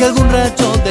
que 0.00 0.06
algún 0.06 0.30
rayo 0.30 0.72
de 0.82 0.89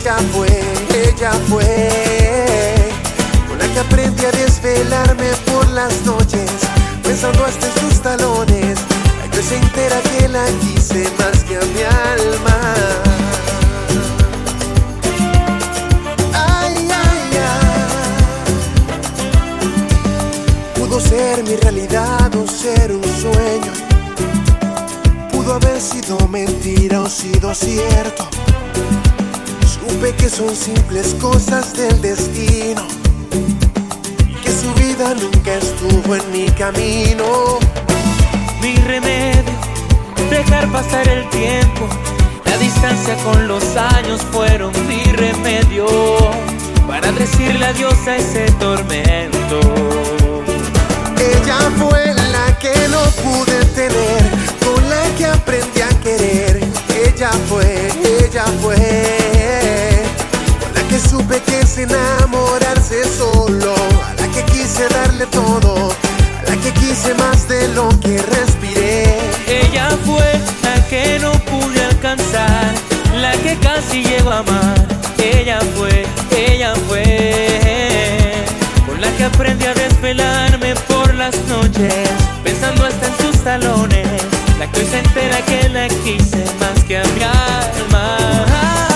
Ella 0.00 0.16
fue, 0.32 0.48
ella 0.94 1.30
fue, 1.46 2.90
con 3.46 3.58
la 3.58 3.66
que 3.66 3.80
aprendí 3.80 4.24
a 4.24 4.30
desvelarme 4.30 5.28
por 5.52 5.68
las 5.68 6.06
noches, 6.06 6.50
pensando 7.02 7.44
hasta 7.44 7.66
en 7.66 7.74
sus 7.80 8.00
talones. 8.00 8.78
La 9.18 9.30
que 9.30 9.42
se 9.42 9.56
entera 9.58 10.00
que 10.00 10.26
la 10.26 10.46
quise 10.62 11.06
más 11.18 11.44
que 11.44 11.58
a 11.58 11.60
mi 11.60 11.82
alma. 11.82 12.74
Ay, 16.32 16.74
ay, 16.78 17.36
ay. 17.36 18.00
Pudo 20.76 20.98
ser 20.98 21.44
mi 21.44 21.56
realidad 21.56 22.34
o 22.36 22.46
ser 22.48 22.90
un 22.92 23.04
sueño. 23.04 23.72
Pudo 25.30 25.56
haber 25.56 25.78
sido 25.78 26.26
mentira 26.26 27.02
o 27.02 27.06
sido 27.06 27.54
cierto. 27.54 28.30
Supe 30.00 30.14
que 30.14 30.30
son 30.30 30.56
simples 30.56 31.14
cosas 31.20 31.74
del 31.74 32.00
destino, 32.00 32.80
que 34.42 34.50
su 34.50 34.72
vida 34.72 35.14
nunca 35.14 35.52
estuvo 35.52 36.16
en 36.16 36.32
mi 36.32 36.46
camino. 36.52 37.58
Mi 38.62 38.76
remedio, 38.76 39.52
dejar 40.30 40.72
pasar 40.72 41.06
el 41.06 41.28
tiempo, 41.28 41.86
la 42.46 42.56
distancia 42.56 43.14
con 43.24 43.46
los 43.46 43.62
años 43.76 44.22
fueron 44.32 44.72
mi 44.88 45.02
remedio 45.02 45.86
para 46.88 47.12
decirle 47.12 47.66
adiós 47.66 47.98
a 48.06 48.16
ese 48.16 48.50
tormento. 48.52 49.60
Ella 51.18 51.58
fue 51.76 52.14
la 52.14 52.58
que 52.58 52.72
no 52.88 53.02
pude 53.22 53.62
tener, 53.74 54.30
con 54.64 54.88
la 54.88 55.02
que 55.18 55.26
aprendí 55.26 55.82
a 55.82 55.88
querer. 56.00 56.60
Ella 57.04 57.30
fue, 57.50 57.90
ella 58.24 58.46
fue 58.62 59.19
supe 61.00 61.40
que 61.42 61.60
es 61.60 61.78
enamorarse 61.78 63.02
solo. 63.04 63.74
A 64.06 64.14
la 64.20 64.28
que 64.28 64.44
quise 64.44 64.88
darle 64.88 65.26
todo, 65.26 65.90
a 65.90 66.50
la 66.50 66.56
que 66.56 66.72
quise 66.72 67.14
más 67.14 67.48
de 67.48 67.68
lo 67.68 67.88
que 68.00 68.20
respiré. 68.22 69.18
Ella 69.46 69.88
fue 70.04 70.40
la 70.62 70.86
que 70.88 71.18
no 71.20 71.32
pude 71.50 71.84
alcanzar, 71.84 72.72
la 73.20 73.32
que 73.32 73.56
casi 73.58 74.02
llegó 74.02 74.30
a 74.30 74.38
amar. 74.38 74.86
Ella 75.18 75.58
fue, 75.76 76.06
ella 76.36 76.72
fue, 76.88 78.44
con 78.86 79.00
la 79.00 79.10
que 79.16 79.24
aprendí 79.24 79.66
a 79.66 79.74
desvelarme 79.74 80.74
por 80.88 81.14
las 81.14 81.36
noches, 81.46 81.94
pensando 82.42 82.86
hasta 82.86 83.06
en 83.06 83.16
sus 83.18 83.44
talones. 83.44 84.22
La 84.58 84.70
que 84.70 84.80
hoy 84.80 84.86
se 84.86 84.98
entera 84.98 85.44
que 85.44 85.68
la 85.68 85.88
quise 85.88 86.44
más 86.58 86.84
que 86.84 86.98
a 86.98 87.02
mi 87.02 87.22
alma. 87.22 88.89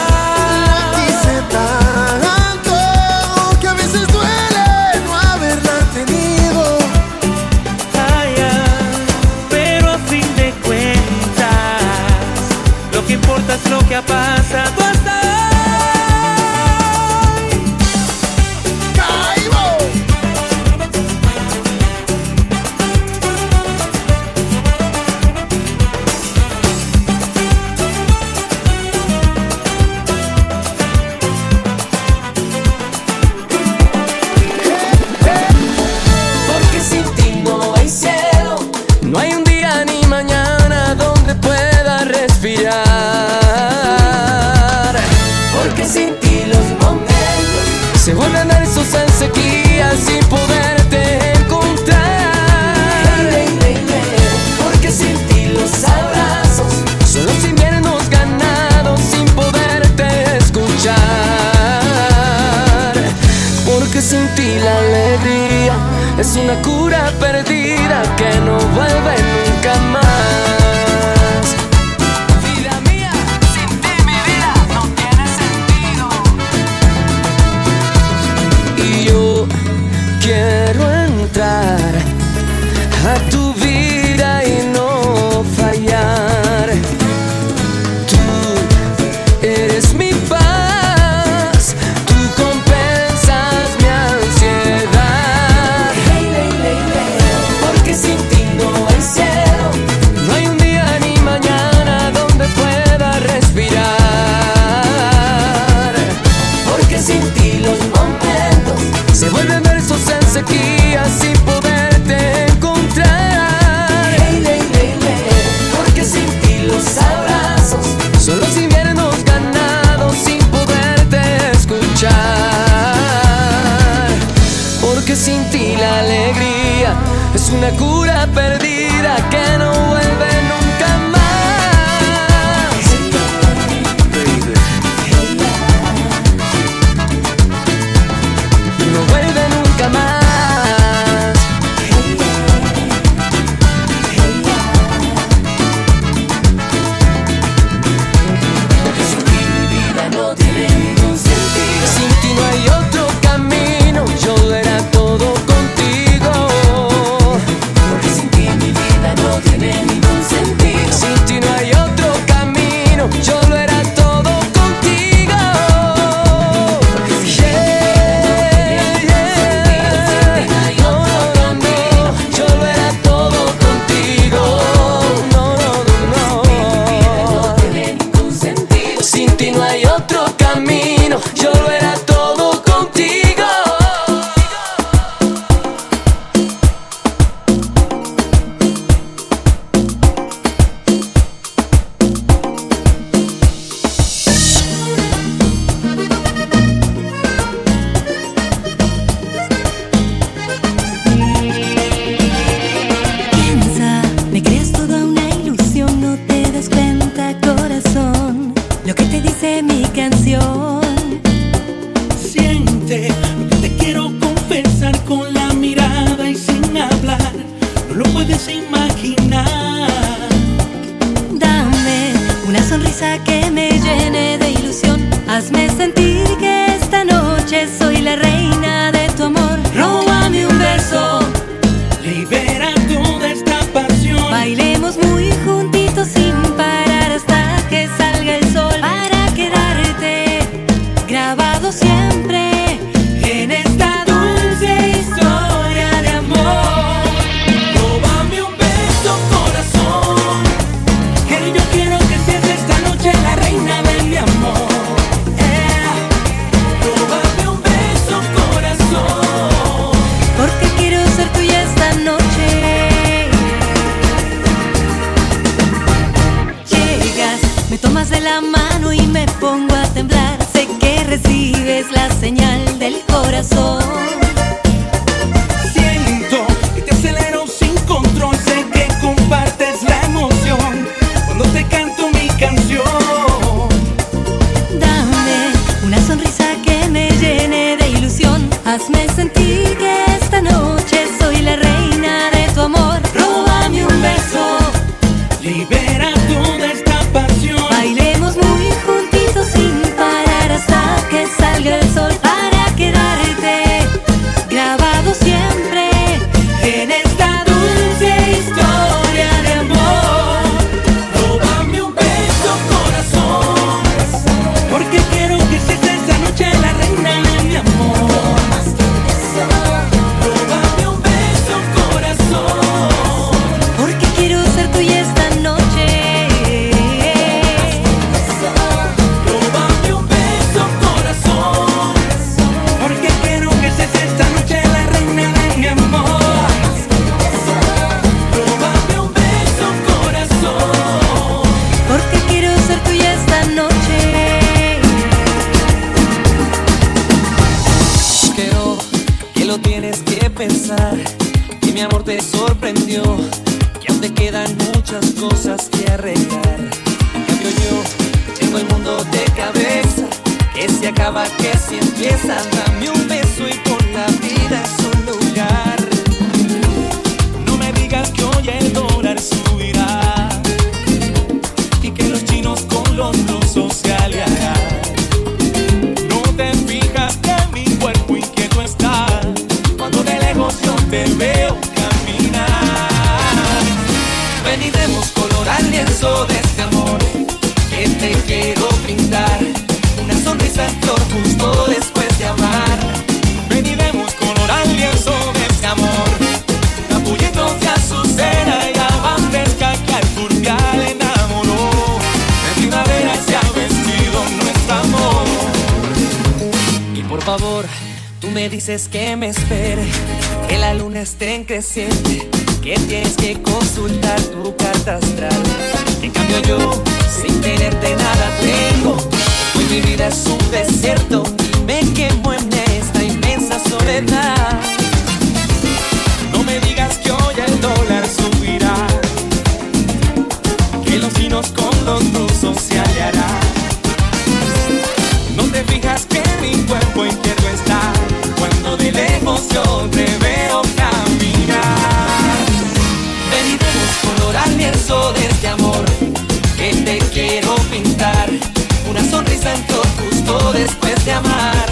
santo 449.45 449.83
justo 449.99 450.53
después 450.53 451.05
de 451.05 451.13
amar. 451.13 451.67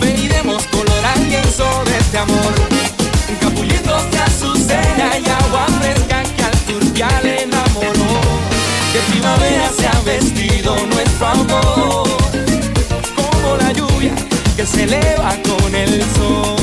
Ven 0.00 0.16
color 0.70 1.04
al 1.12 1.28
lienzo 1.28 1.66
de 1.86 1.96
este 1.98 2.18
amor. 2.18 2.54
Capullitos 3.40 4.10
de 4.10 4.18
azucena 4.18 5.08
y 5.24 5.28
agua 5.42 5.66
fresca 5.80 6.22
que 6.36 6.44
al 6.44 6.58
turpial 6.68 7.26
enamoró. 7.26 8.12
De 8.92 9.00
primavera 9.10 9.70
se 9.78 9.86
ha 9.88 10.00
vestido 10.04 10.76
nuestro 10.92 11.26
amor. 11.26 12.08
Como 13.16 13.56
la 13.56 13.72
lluvia 13.72 14.14
que 14.56 14.66
se 14.66 14.84
eleva 14.84 15.30
con 15.48 15.74
el 15.74 16.02
sol. 16.16 16.57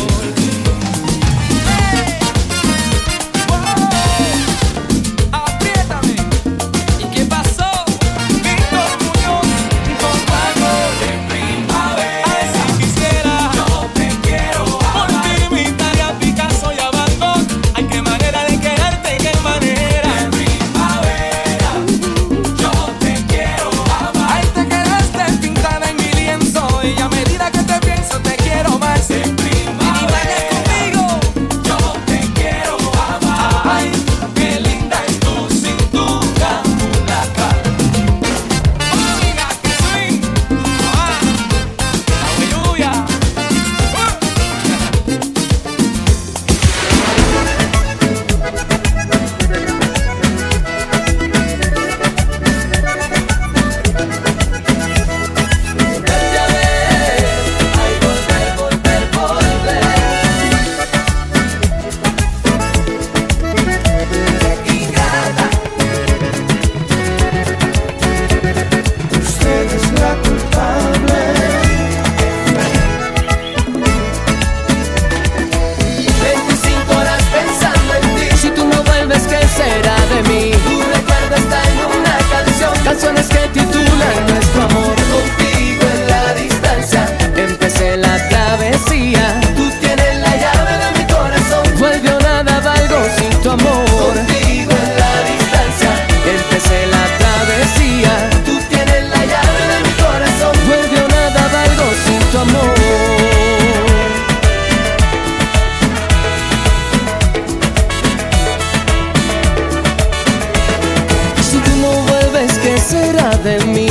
de 113.45 113.59
mí. 113.65 113.87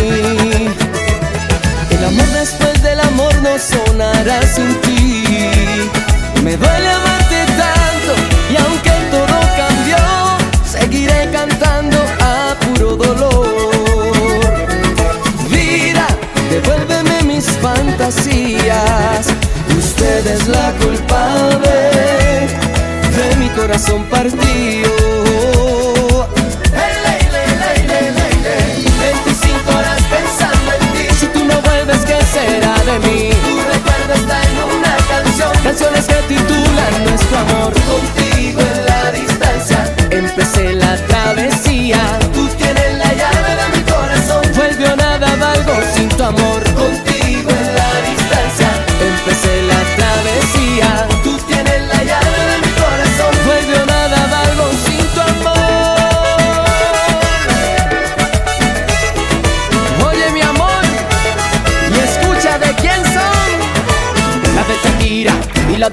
El 1.91 2.05
amor 2.05 2.27
después 2.41 2.83
del 2.83 2.99
amor 2.99 3.33
no 3.41 3.57
sonará 3.57 4.43
sin 4.43 4.75
ti. 4.81 5.25
Me 6.43 6.57
duele 6.57 6.89
amarte 6.89 7.39
tanto 7.63 8.13
y 8.53 8.57
aunque 8.57 8.91
todo 9.13 9.37
cambió, 9.61 9.97
seguiré 10.65 11.31
cantando 11.31 11.99
a 12.21 12.57
puro 12.65 12.97
dolor. 12.97 13.47
Vida, 15.49 16.09
devuélveme 16.51 17.23
mis 17.23 17.47
fantasías. 17.63 19.27
Usted 19.79 20.27
es 20.27 20.49
la 20.49 20.73
culpable 20.83 21.77
de 23.17 23.37
mi 23.39 23.49
corazón 23.51 24.03
partido. 24.07 24.84
canciones 35.75 36.07
que 36.07 36.35
titulan 36.35 37.05
nuestro 37.05 37.39
amor. 37.39 37.73
Contigo 37.75 38.61
en 38.61 38.87
la 38.87 39.11
distancia 39.11 39.95
empecé 40.11 40.73
la 40.75 40.97
travesía. 41.07 42.24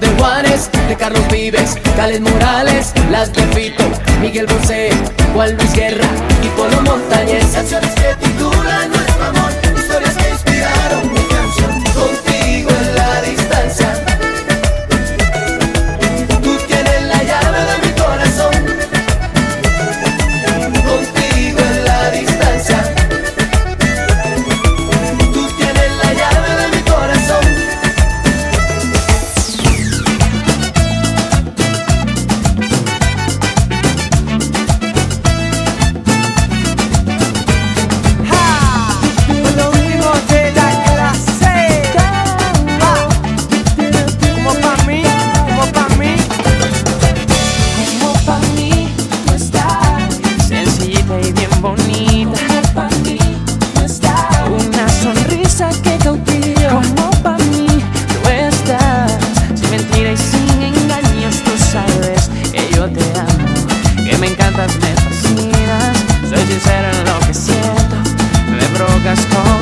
de 0.01 0.07
Juárez, 0.17 0.69
de 0.89 0.95
Carlos 0.97 1.23
Vives, 1.31 1.77
Cales 1.95 2.19
Morales, 2.19 2.91
Las 3.09 3.31
de 3.31 3.43
Fito, 3.53 3.83
Miguel 4.19 4.47
Bosé, 4.47 4.89
Juan 5.33 5.55
Luis 5.55 5.73
Guerra 5.73 6.05
y 6.43 6.47
Polo 6.49 6.81
Montañez. 6.81 7.45
cosas 64.62 64.80
me 64.80 64.95
fascinas, 64.95 65.97
soy 66.30 66.45
sincero 66.45 66.88
en 66.91 67.06
lo 67.06 67.19
que 67.26 67.34
siento, 67.34 67.95
me 68.50 68.67
brocas 68.78 69.26
con 69.28 69.61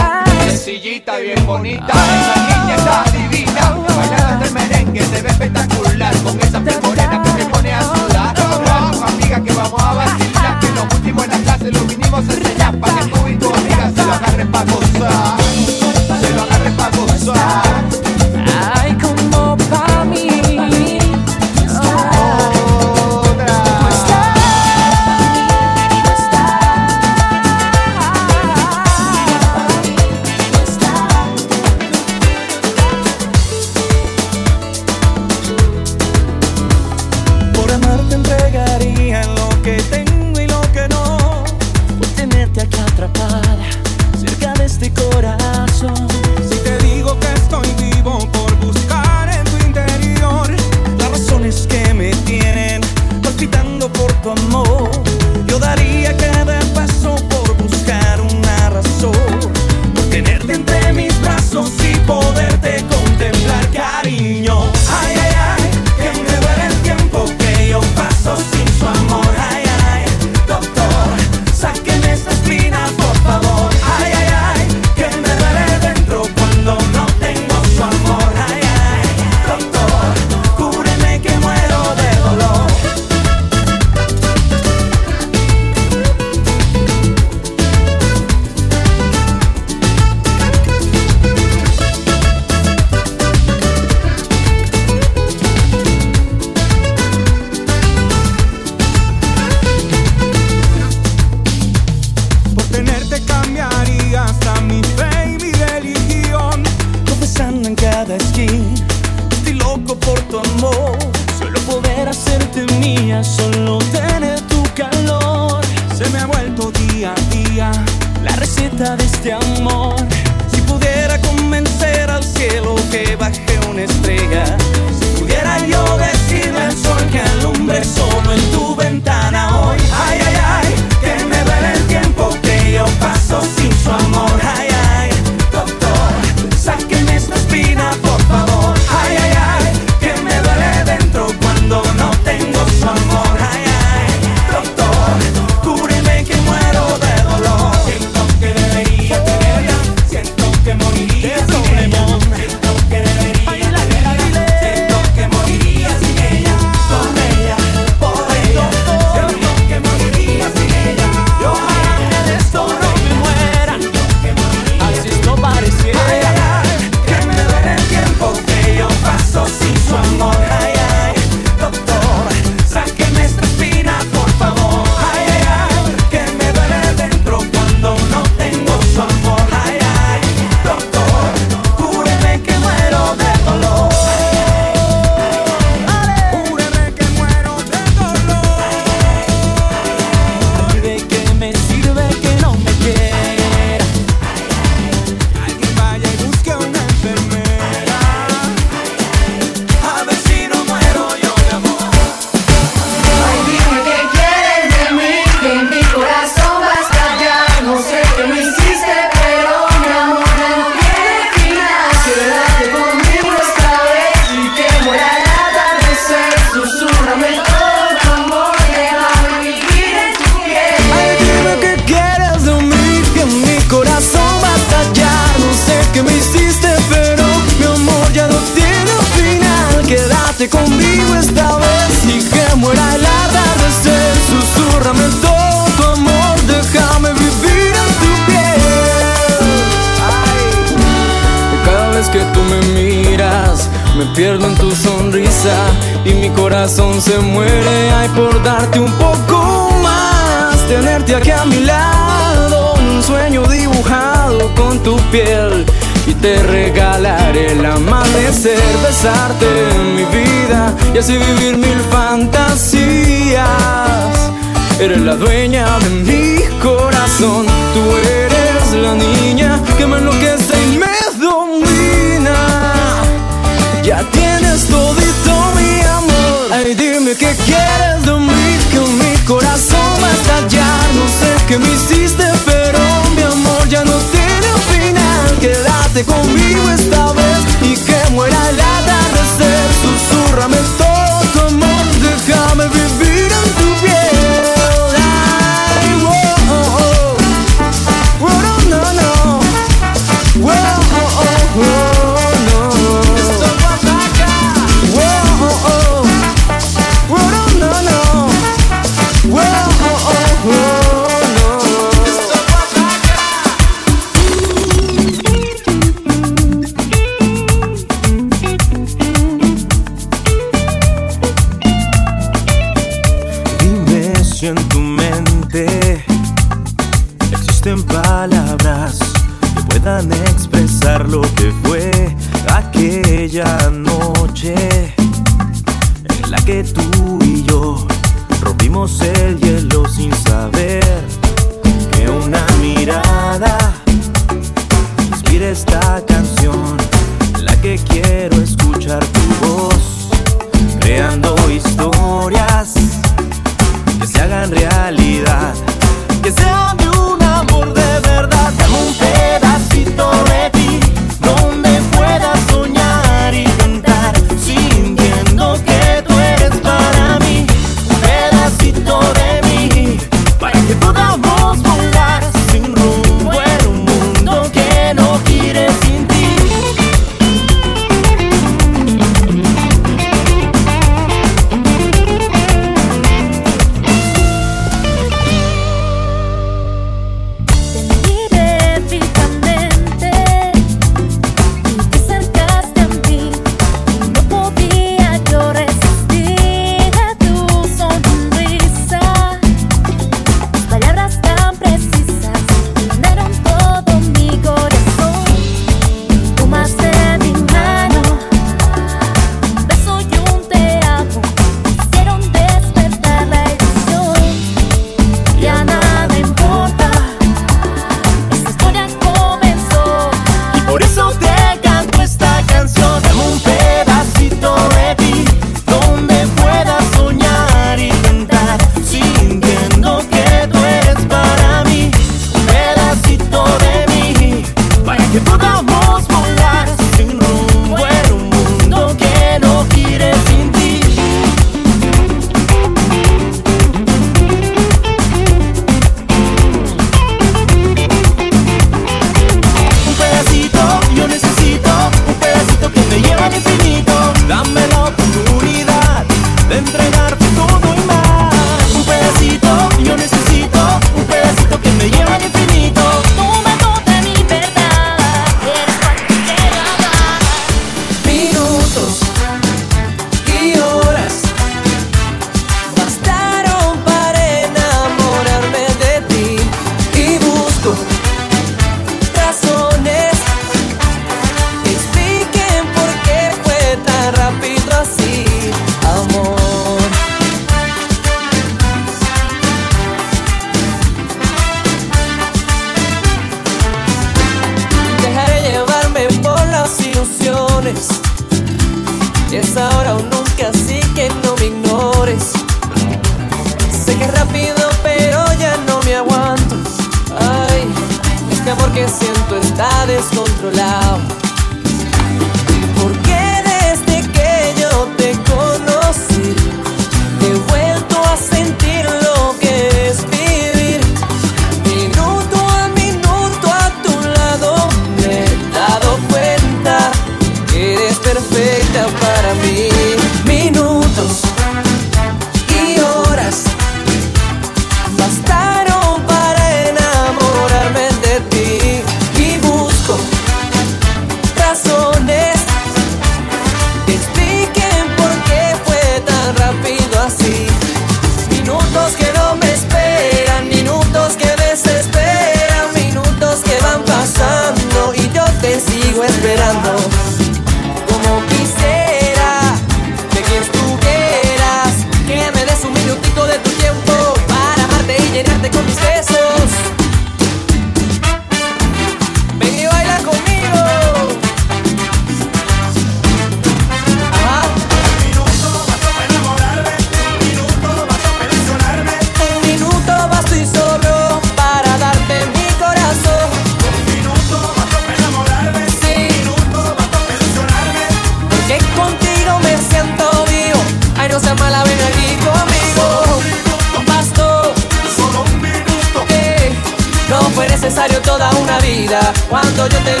yo 599.61 599.69
te 599.69 600.00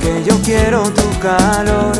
que 0.00 0.24
yo 0.24 0.34
quiero 0.42 0.82
tu 0.84 1.18
calor. 1.20 1.91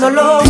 Que 0.00 0.10
me 0.10 0.47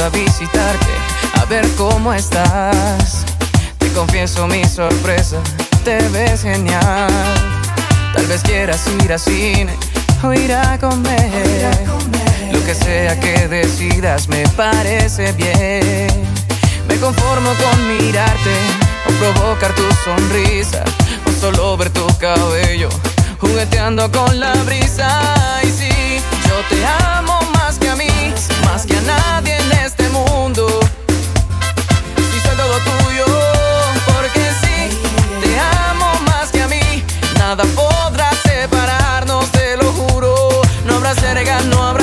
a 0.00 0.08
visitarte, 0.08 0.94
a 1.40 1.44
ver 1.44 1.68
cómo 1.76 2.14
estás. 2.14 3.24
Te 3.78 3.88
confieso 3.92 4.46
mi 4.46 4.64
sorpresa, 4.64 5.36
te 5.84 5.98
ves 6.08 6.42
genial. 6.42 7.10
Tal 8.14 8.26
vez 8.26 8.42
quieras 8.42 8.86
ir 9.04 9.12
a 9.12 9.18
cine 9.18 9.76
o 10.22 10.32
ir 10.32 10.52
a 10.54 10.78
comer. 10.78 11.86
Lo 12.52 12.64
que 12.64 12.74
sea 12.74 13.20
que 13.20 13.48
decidas 13.48 14.28
me 14.28 14.48
parece 14.56 15.32
bien. 15.32 16.08
Me 16.88 16.96
conformo 16.96 17.50
con 17.54 17.88
mirarte 17.88 18.54
o 19.06 19.10
provocar 19.12 19.74
tu 19.74 19.82
sonrisa 20.04 20.84
o 21.26 21.40
solo 21.40 21.76
ver 21.76 21.90
tu 21.90 22.06
cabello 22.18 22.88
jugueteando 23.40 24.10
con 24.10 24.40
la 24.40 24.54
brisa. 24.64 25.60
Y 25.62 25.66
yo 25.66 25.91
te 26.68 26.86
amo 26.86 27.38
más 27.54 27.78
que 27.78 27.88
a 27.88 27.96
mí, 27.96 28.08
más 28.64 28.86
que 28.86 28.96
a 28.96 29.00
nadie 29.02 29.56
en 29.56 29.72
este 29.72 30.08
mundo. 30.08 30.66
Si 32.16 32.40
soy 32.40 32.56
todo 32.56 32.78
tuyo, 32.78 33.26
porque 34.06 34.44
sí, 34.62 34.98
te 35.42 35.58
amo 35.88 36.12
más 36.26 36.50
que 36.50 36.62
a 36.62 36.68
mí. 36.68 37.04
Nada 37.38 37.64
podrá 37.74 38.30
separarnos, 38.44 39.50
te 39.52 39.76
lo 39.76 39.92
juro. 39.92 40.34
No 40.86 40.96
habrá 40.96 41.14
cerca, 41.14 41.60
no 41.70 41.82
habrá 41.82 42.01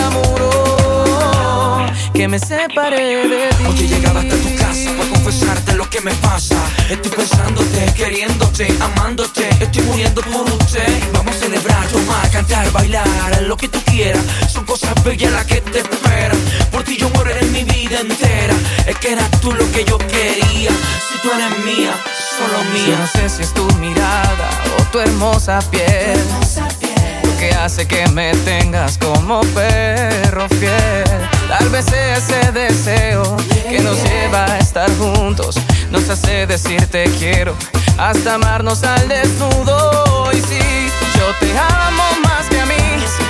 que 2.20 2.28
me 2.28 2.38
separe 2.38 3.30
de 3.30 3.48
ti. 3.48 3.64
Hoy 3.66 3.80
he 3.80 3.88
llegado 3.88 4.20
hasta 4.20 4.36
tu 4.36 4.56
casa 4.58 4.92
para 4.98 5.10
confesarte 5.10 5.74
lo 5.76 5.90
que 5.90 6.02
me 6.02 6.12
pasa. 6.16 6.58
Estoy 6.90 7.12
pensándote, 7.12 7.94
queriéndote, 7.96 8.68
amándote. 8.82 9.48
Estoy 9.62 9.84
muriendo 9.84 10.22
por 10.24 10.46
usted. 10.52 11.02
Vamos 11.14 11.34
a 11.34 11.40
celebrar, 11.40 11.88
tomar, 11.88 12.30
cantar, 12.30 12.70
bailar, 12.74 13.08
lo 13.44 13.56
que 13.56 13.70
tú 13.70 13.80
quieras. 13.86 14.22
Son 14.52 14.66
cosas 14.66 15.02
bellas 15.02 15.32
las 15.32 15.46
que 15.46 15.62
te 15.62 15.80
esperan. 15.80 16.38
Por 16.74 16.84
ti 16.84 16.98
yo 16.98 17.10
moriré 17.12 17.42
mi 17.44 17.64
vida 17.64 18.02
entera. 18.02 18.56
Es 18.86 18.98
que 18.98 19.14
eras 19.14 19.32
tú 19.40 19.54
lo 19.54 19.72
que 19.72 19.86
yo 19.86 19.98
quería. 19.98 20.72
Si 21.08 21.22
tú 21.24 21.30
eres 21.32 21.58
mía, 21.64 21.94
solo 22.38 22.58
Yo 22.76 22.98
no 22.98 22.98
mía. 22.98 23.10
sé 23.14 23.30
si 23.30 23.44
es 23.44 23.54
tu 23.54 23.66
mirada 23.76 24.50
o 24.78 24.84
tu 24.92 25.00
hermosa 25.00 25.60
piel. 25.72 26.20
Que 27.40 27.52
hace 27.56 27.88
que 27.88 28.06
me 28.10 28.34
tengas 28.44 28.98
como 28.98 29.40
perro 29.56 30.48
fiel. 30.50 31.04
Tal 31.48 31.70
vez 31.70 31.86
ese 31.88 32.52
deseo 32.52 33.24
que 33.70 33.80
nos 33.80 34.04
lleva 34.04 34.44
a 34.46 34.58
estar 34.58 34.90
juntos. 34.98 35.56
Nos 35.90 36.10
hace 36.10 36.46
decir 36.46 36.86
te 36.88 37.06
quiero 37.18 37.56
hasta 37.98 38.34
amarnos 38.34 38.84
al 38.84 39.08
desnudo. 39.08 40.30
Y 40.34 40.42
sí, 40.42 40.92
yo 41.18 41.34
te 41.40 41.58
amo 41.58 42.04
más 42.24 42.48
que 42.50 42.60
a 42.60 42.66
mí, 42.66 42.76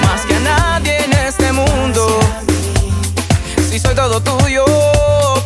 más 0.04 0.26
que 0.26 0.36
a 0.36 0.40
nadie 0.40 1.06
en 1.06 1.14
este 1.14 1.52
mundo. 1.52 2.20
Si 3.70 3.80
soy 3.80 3.94
todo 3.94 4.20
tuyo, 4.22 4.66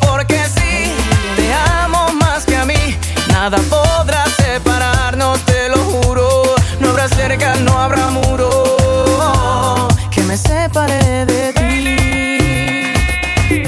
porque 0.08 0.40
sí, 0.56 0.94
te 1.36 1.54
amo 1.82 2.14
más 2.14 2.46
que 2.46 2.56
a 2.56 2.66
mí. 2.66 2.98
Nada 3.28 3.58
podrá 3.70 4.24
separarnos, 4.38 5.40
no 7.62 7.80
habrá 7.80 8.10
muro 8.10 8.50
que 10.12 10.22
me 10.24 10.36
separe 10.36 11.26
de 11.26 11.54
ti. 11.54 11.96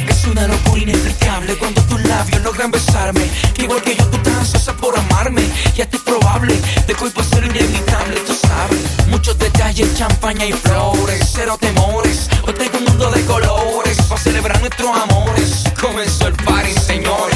Es 0.10 0.26
una 0.26 0.46
locura 0.46 0.82
inexplicable 0.82 1.56
cuando 1.58 1.82
tus 1.84 2.04
labios 2.04 2.42
logran 2.42 2.70
besarme. 2.70 3.32
Que 3.54 3.64
igual 3.64 3.82
que 3.82 3.96
yo, 3.96 4.06
tú 4.08 4.30
ansiosa 4.30 4.74
por 4.76 5.00
amarme. 5.00 5.44
Y 5.74 5.82
hasta 5.82 5.96
es 5.96 6.04
probable 6.04 6.54
de 6.86 6.94
que 6.94 7.02
hoy 7.02 7.14
ser 7.24 7.46
inevitable, 7.46 8.20
tú 8.28 8.34
sabes. 8.34 9.08
Muchos 9.08 9.40
detalles, 9.40 9.98
champaña 9.98 10.46
y 10.46 10.52
flores, 10.52 11.32
cero 11.34 11.58
temores. 11.58 12.30
Hoy 12.46 12.54
tengo 12.56 12.78
un 12.80 12.84
mundo 12.84 13.10
de 13.10 13.24
colores 13.24 14.02
para 14.10 14.22
celebrar 14.22 14.60
nuestros 14.60 14.90
amores. 14.98 15.64
Comenzó 15.80 16.28
el 16.28 16.34
party, 16.34 16.74
señores. 16.74 17.35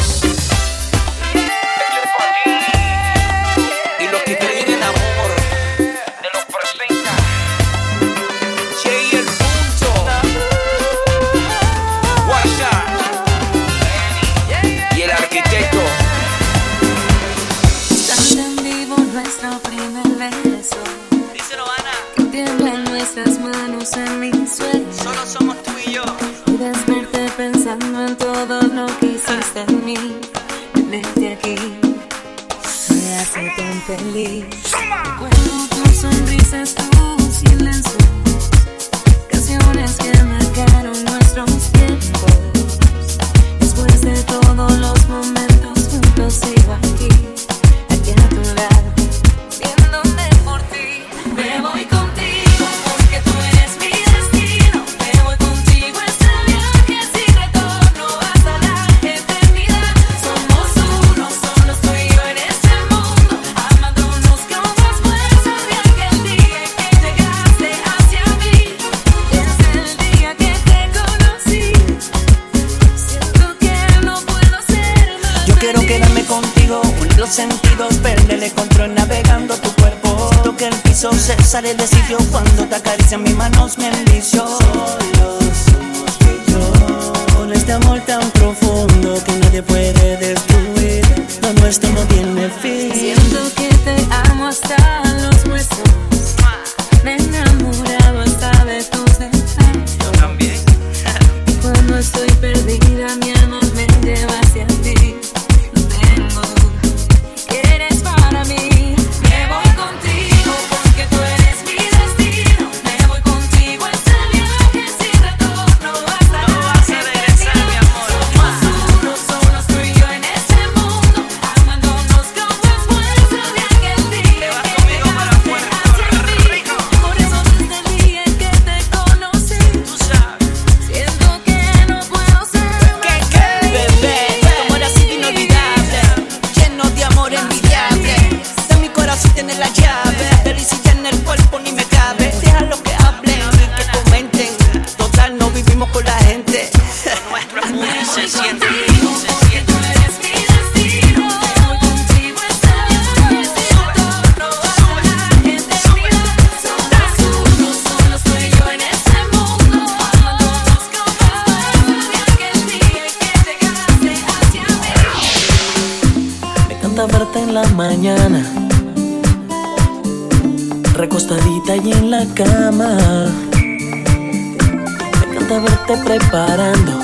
preparando 176.06 177.00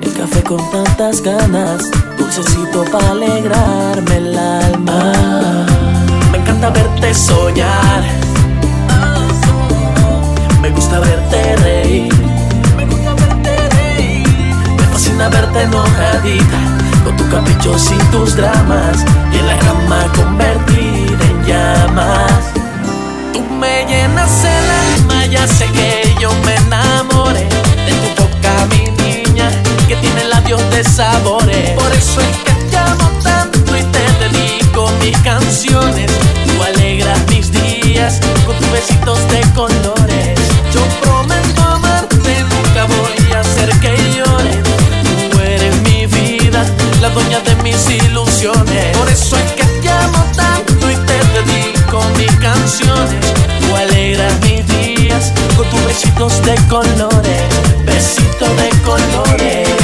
el 0.00 0.12
café 0.14 0.42
con 0.42 0.58
tantas 0.70 1.22
ganas, 1.22 1.90
dulcecito 2.18 2.84
para 2.90 3.10
alegrarme 3.10 4.16
el 4.16 4.38
alma. 4.38 5.66
Me 6.32 6.38
encanta 6.38 6.70
verte 6.70 7.14
soñar, 7.14 8.02
me 10.60 10.70
gusta 10.70 11.00
verte 11.00 11.56
reír, 11.56 12.14
me 12.76 12.86
gusta 12.86 13.14
verte 13.14 13.68
reír, 13.76 14.28
me 14.76 14.84
fascina 14.92 15.28
verte 15.28 15.62
enojadita 15.62 16.58
con 17.04 17.16
tus 17.16 17.26
caprichos 17.26 17.90
y 17.92 17.98
tus 18.12 18.36
dramas 18.36 19.04
y 19.32 19.38
en 19.38 19.46
la 19.46 19.58
cama 19.58 20.06
convertida 20.14 21.24
en 21.30 21.44
llamas. 21.46 22.52
Tú 23.32 23.40
me 23.58 23.84
llenas 23.86 24.44
el 24.44 24.70
alma, 25.04 25.26
ya 25.26 25.46
sé 25.46 25.66
que 25.66 26.14
yo 26.20 26.30
me 26.44 26.56
enamoro 26.56 26.99
tiene 30.00 30.24
labios 30.24 30.60
de 30.70 30.84
sabores. 30.84 31.70
Por 31.70 31.92
eso 31.92 32.20
es 32.20 32.36
que 32.44 32.52
te 32.70 32.76
amo 32.76 33.10
tanto 33.22 33.76
y 33.76 33.82
te 33.82 34.04
dedico 34.20 34.90
mis 35.02 35.16
canciones. 35.18 36.10
Tú 36.46 36.62
alegras 36.62 37.18
mis 37.28 37.50
días 37.52 38.20
con 38.46 38.56
tus 38.56 38.70
besitos 38.72 39.18
de 39.30 39.40
colores. 39.54 40.38
Yo 40.72 40.80
prometo 41.02 41.62
amarte, 41.62 42.16
nunca 42.16 42.84
voy 42.86 43.32
a 43.34 43.40
hacer 43.40 43.70
que 43.80 43.96
llores. 44.16 44.58
Tú 45.30 45.38
eres 45.40 45.74
mi 45.82 46.06
vida, 46.06 46.64
la 47.00 47.10
dueña 47.10 47.40
de 47.40 47.54
mis 47.62 47.88
ilusiones. 47.90 48.96
Por 48.96 49.08
eso 49.08 49.36
es 49.36 49.52
que 49.52 49.64
te 49.64 49.90
amo 49.90 50.24
tanto 50.34 50.90
y 50.90 50.94
te 50.94 51.18
dedico 51.36 52.02
mis 52.16 52.32
canciones. 52.36 53.20
Tú 53.60 53.76
alegras 53.76 54.32
mis 54.42 54.66
días 54.66 55.32
con 55.56 55.68
tus 55.68 55.84
besitos 55.84 56.42
de 56.44 56.54
colores, 56.68 57.42
besito 57.84 58.46
de 58.56 58.70
colores. 58.84 59.79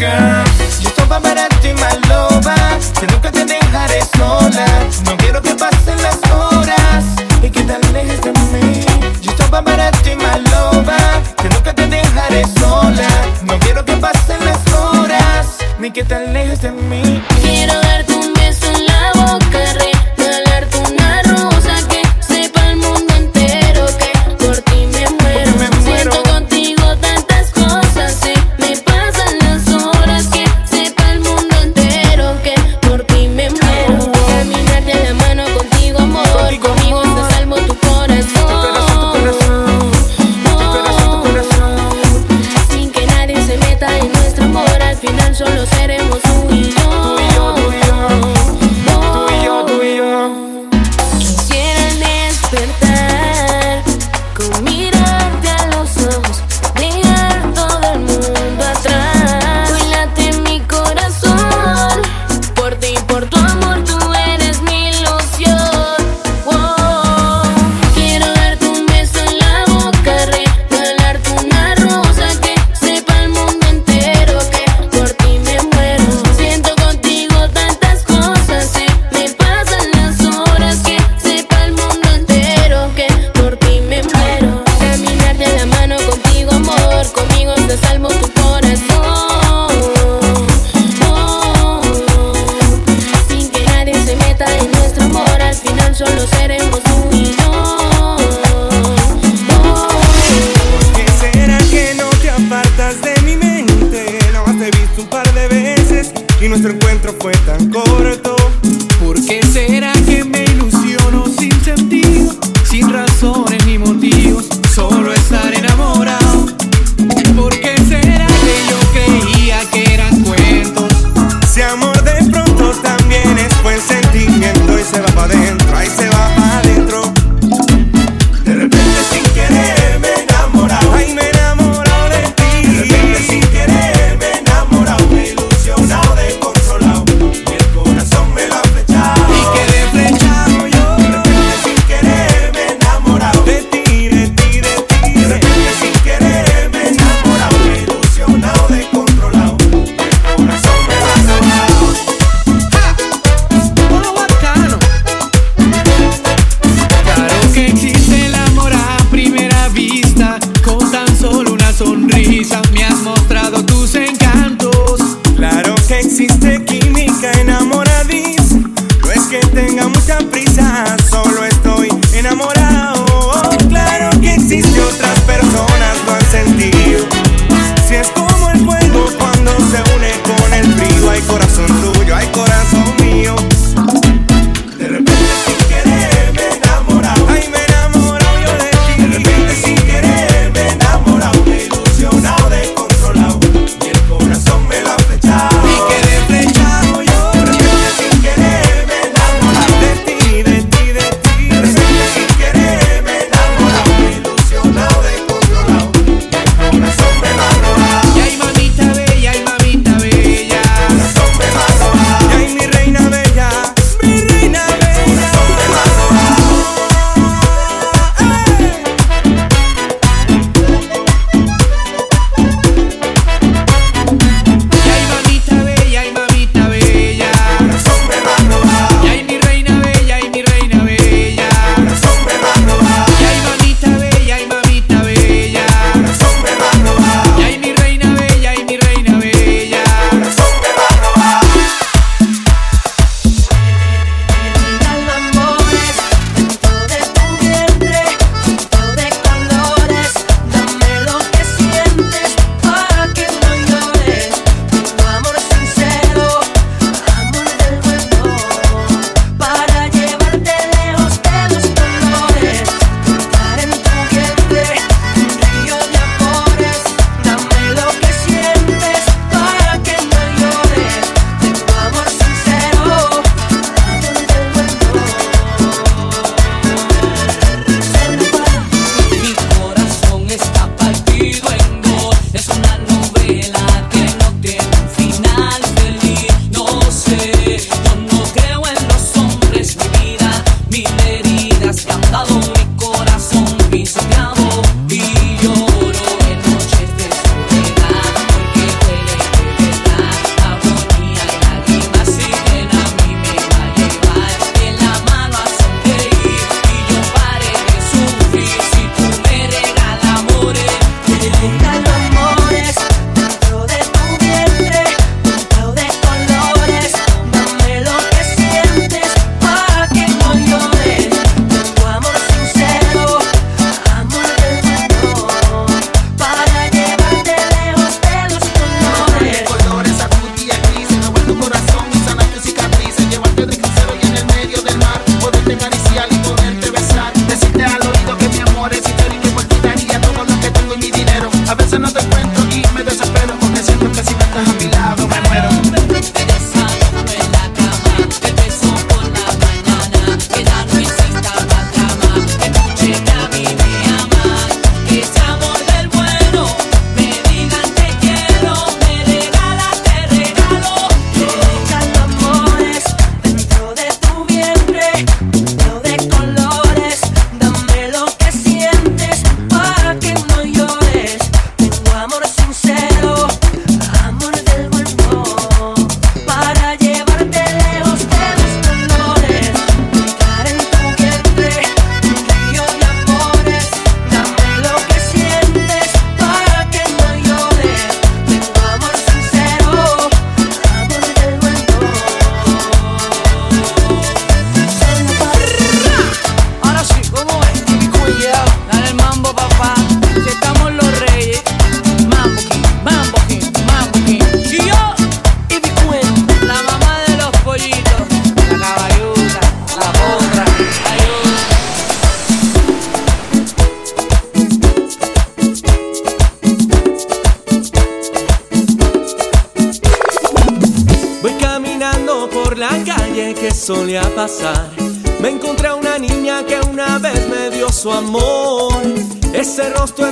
Girl. 0.00 0.39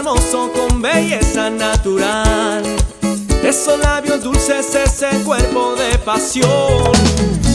hermoso 0.09 0.51
con 0.53 0.81
belleza 0.81 1.51
natural. 1.51 2.63
Esos 3.45 3.79
labios 3.81 4.23
dulces, 4.23 4.75
ese 4.75 5.09
cuerpo 5.25 5.75
de 5.75 5.99
pasión. 5.99 6.93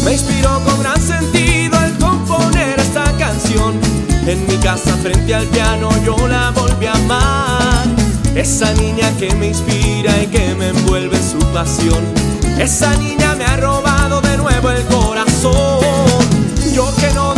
Me 0.03 0.13
inspiró 0.13 0.59
con 0.63 0.79
gran 0.81 0.99
sentido 1.01 1.77
al 1.77 1.97
componer 1.97 2.79
esta 2.79 3.05
canción. 3.17 3.79
En 4.27 4.45
mi 4.47 4.57
casa 4.57 4.95
frente 4.97 5.33
al 5.33 5.45
piano 5.47 5.89
yo 6.05 6.15
la 6.27 6.51
volví 6.51 6.85
a 6.85 6.93
amar. 6.93 7.87
Esa 8.35 8.71
niña 8.73 9.11
que 9.17 9.33
me 9.35 9.47
inspira 9.47 10.21
y 10.21 10.27
que 10.27 10.53
me 10.55 10.69
envuelve 10.69 11.17
su 11.17 11.39
pasión. 11.53 12.03
Esa 12.59 12.95
niña 12.97 13.35
me 13.35 13.45
ha 13.45 13.57
robado 13.57 14.21
de 14.21 14.37
nuevo 14.37 14.69
el 14.69 14.83
corazón. 14.85 15.81
Yo 16.73 16.93
que 16.97 17.11
no 17.13 17.32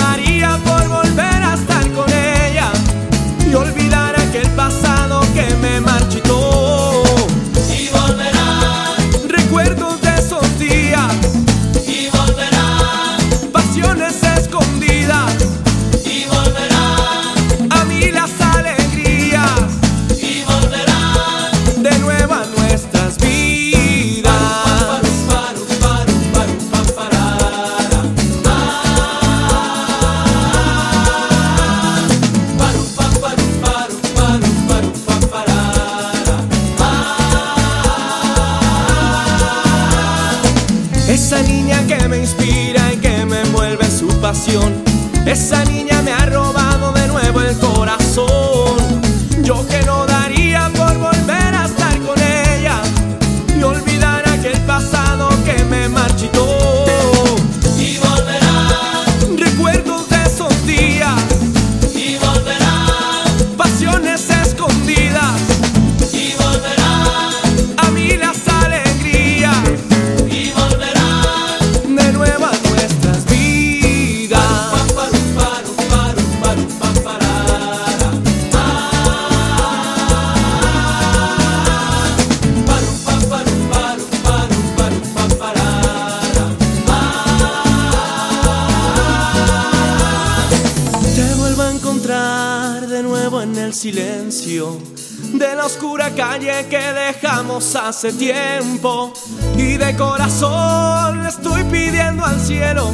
hace 97.76 98.14
tiempo 98.14 99.12
y 99.58 99.78
de 99.78 99.96
corazón 99.98 101.24
le 101.24 101.30
estoy 101.30 101.64
pidiendo 101.66 102.24
al 102.24 102.40
cielo 102.40 102.90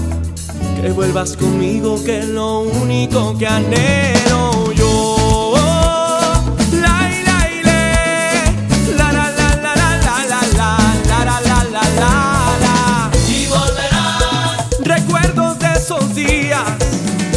que 0.82 0.92
vuelvas 0.92 1.38
conmigo, 1.38 2.04
que 2.04 2.20
es 2.20 2.28
lo 2.28 2.62
único 2.62 3.38
que 3.38 3.48
anhelo 3.48 4.72
yo. 4.74 5.18
Y 13.28 13.46
volverán 13.48 14.32
recuerdos 14.84 15.60
de 15.60 15.74
esos 15.74 16.16
días 16.16 16.64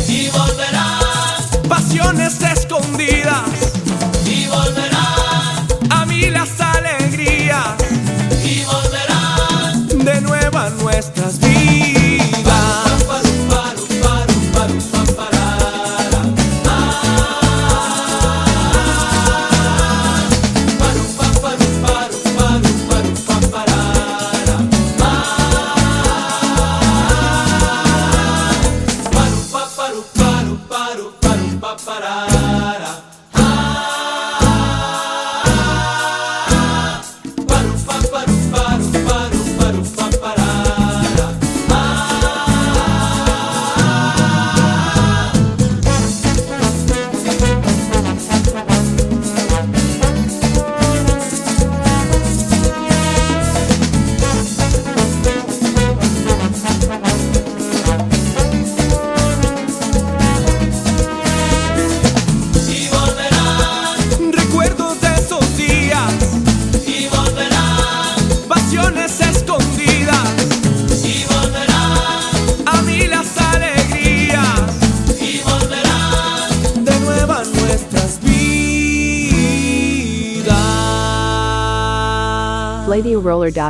y 0.08 0.28
volverán 0.30 1.68
pasiones 1.68 2.40
escondidas 2.40 3.42
y 4.26 4.46
volverán 4.46 4.93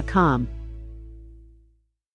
com. 0.07 0.54